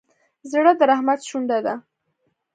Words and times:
زړه 0.51 0.71
د 0.79 0.81
رحمت 0.89 1.19
شونډه 1.29 1.57
ده. 1.65 1.75